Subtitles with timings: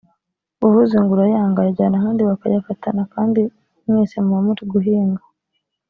[0.65, 3.41] uvuze ngo urayanga ayajyana ahandi bakayafata kandi
[3.87, 5.23] mwese muba muri guhinga